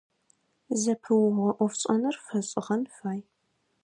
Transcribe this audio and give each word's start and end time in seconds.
Зэпыугъо 0.81 1.49
ӏофшӏэным 1.57 2.15
фэшӏыгъэн 2.25 2.81
фай. 2.95 3.19